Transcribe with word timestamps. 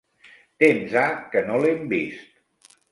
Temps 0.63 0.95
ha 1.03 1.05
que 1.35 1.47
no 1.51 1.61
l'hem 1.67 1.87
vist. 1.97 2.75